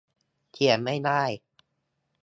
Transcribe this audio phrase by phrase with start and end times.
[0.51, 1.23] เขียนไม่ได้